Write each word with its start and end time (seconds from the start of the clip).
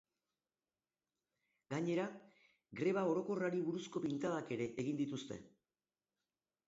Gainera, 1.73 2.05
greba 2.81 3.03
orokorrari 3.11 3.61
buruzko 3.69 4.03
pintadak 4.07 4.51
ere 4.57 4.71
egin 4.85 5.01
dituzte. 5.03 5.39